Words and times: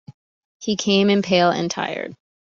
He 0.57 0.77
came 0.77 1.11
in 1.11 1.21
pale 1.21 1.51
and 1.51 1.69
tired. 1.69 2.15